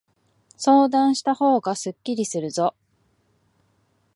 [0.57, 2.73] 相談したほうがすっきりするぞ。